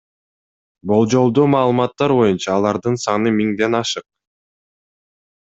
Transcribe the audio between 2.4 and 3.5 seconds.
алардын саны